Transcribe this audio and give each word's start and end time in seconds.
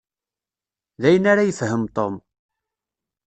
D 1.01 1.03
ayen 1.07 1.25
ara 1.31 1.47
yefhem 1.47 1.83
Tom. 1.95 2.15